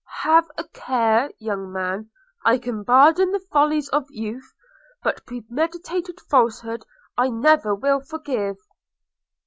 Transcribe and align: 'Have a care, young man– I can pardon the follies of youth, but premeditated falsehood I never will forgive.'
'Have 0.23 0.47
a 0.57 0.63
care, 0.69 1.29
young 1.37 1.71
man– 1.71 2.09
I 2.43 2.57
can 2.57 2.83
pardon 2.83 3.29
the 3.31 3.39
follies 3.53 3.87
of 3.89 4.09
youth, 4.09 4.51
but 5.03 5.23
premeditated 5.27 6.19
falsehood 6.21 6.85
I 7.19 7.29
never 7.29 7.75
will 7.75 7.99
forgive.' 8.01 8.57